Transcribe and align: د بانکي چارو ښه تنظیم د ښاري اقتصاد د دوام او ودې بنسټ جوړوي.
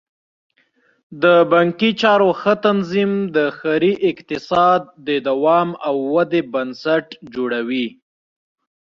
د 1.21 1.23
بانکي 1.51 1.91
چارو 2.01 2.29
ښه 2.39 2.53
تنظیم 2.65 3.11
د 3.35 3.37
ښاري 3.57 3.93
اقتصاد 4.09 4.81
د 5.07 5.09
دوام 5.27 5.69
او 5.87 5.95
ودې 6.13 6.41
بنسټ 6.53 7.07
جوړوي. 7.33 7.87